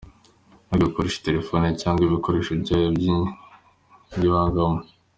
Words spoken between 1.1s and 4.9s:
telefone cyangwa ibikoresho byayo by’ibyiganano.